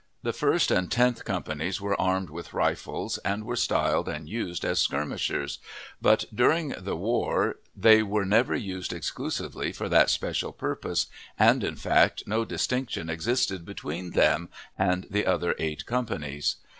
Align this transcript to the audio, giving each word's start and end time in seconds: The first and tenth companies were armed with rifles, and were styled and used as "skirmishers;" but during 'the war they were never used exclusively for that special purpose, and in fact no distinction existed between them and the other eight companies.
The 0.23 0.33
first 0.33 0.71
and 0.71 0.91
tenth 0.91 1.23
companies 1.25 1.79
were 1.79 2.01
armed 2.01 2.31
with 2.31 2.53
rifles, 2.55 3.19
and 3.19 3.43
were 3.45 3.55
styled 3.55 4.09
and 4.09 4.27
used 4.27 4.65
as 4.65 4.79
"skirmishers;" 4.79 5.59
but 6.01 6.25
during 6.33 6.69
'the 6.69 6.95
war 6.95 7.57
they 7.75 8.01
were 8.01 8.25
never 8.25 8.55
used 8.55 8.93
exclusively 8.93 9.71
for 9.71 9.87
that 9.89 10.09
special 10.09 10.53
purpose, 10.53 11.05
and 11.37 11.63
in 11.63 11.75
fact 11.75 12.23
no 12.25 12.45
distinction 12.45 13.11
existed 13.11 13.63
between 13.63 14.13
them 14.13 14.49
and 14.75 15.05
the 15.11 15.27
other 15.27 15.53
eight 15.59 15.85
companies. 15.85 16.55